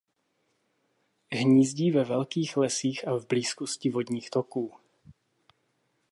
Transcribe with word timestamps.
Hnízdí 1.31 1.91
ve 1.91 2.03
vlhkých 2.03 2.57
lesích 2.57 3.07
a 3.07 3.15
v 3.15 3.27
blízkosti 3.27 3.89
vodních 3.89 4.29
toků. 4.29 4.73